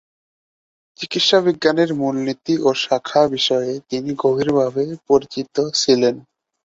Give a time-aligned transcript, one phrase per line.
[0.99, 6.15] চিকিৎসাবিজ্ঞানের মূলনীতি ও শাখা বিষয়ে তিনি গভীরভাবে পরিচিত ছিলেন।